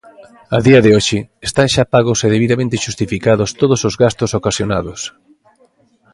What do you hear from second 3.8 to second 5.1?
os gastos ocasionados.